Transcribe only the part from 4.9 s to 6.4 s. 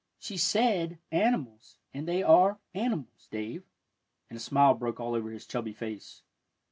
all over his chubby face.